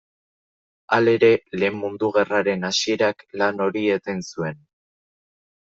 [0.95, 1.29] Halere,
[1.63, 4.61] Lehen Mundu Gerraren hasierak lan hori eten zuen.